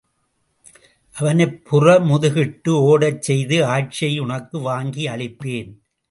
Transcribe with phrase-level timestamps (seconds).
[1.17, 5.69] அவனைப் புறமுதுகிட்டு ஓடச் செய்து ஆட்சியை, உனக்கு வாங்கி அளிப்பேன்.